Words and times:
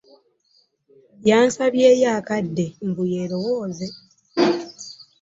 Yansabyeyo 1.29 2.07
akadde 2.17 2.65
mbu 2.87 3.03
yeerowooze. 3.13 3.87